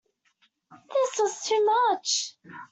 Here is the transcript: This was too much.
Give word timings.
This 0.71 1.11
was 1.19 1.43
too 1.47 1.63
much. 1.63 2.35